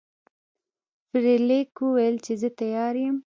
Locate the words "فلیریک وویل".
1.09-2.15